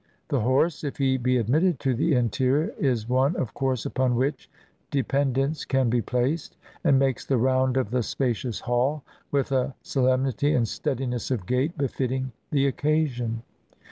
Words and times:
The 0.29 0.39
horse, 0.39 0.83
if 0.83 0.97
he 0.97 1.17
be 1.19 1.37
admitted 1.37 1.79
to 1.81 1.93
the 1.93 2.15
interior, 2.15 2.73
is 2.79 3.07
one, 3.07 3.35
of 3.35 3.53
course, 3.53 3.85
upon 3.85 4.15
which 4.15 4.49
dependence 4.89 5.63
can 5.63 5.91
be 5.91 6.01
placed; 6.01 6.57
and 6.83 6.97
makes 6.97 7.23
the 7.23 7.37
round 7.37 7.77
of 7.77 7.91
the 7.91 8.01
spacious 8.01 8.61
hall 8.61 9.03
with 9.29 9.51
a 9.51 9.75
solem 9.83 10.23
nity 10.25 10.57
and 10.57 10.67
steadiness 10.67 11.29
of 11.29 11.45
gait 11.45 11.77
befitting 11.77 12.31
the 12.49 12.65
occasion. 12.65 13.43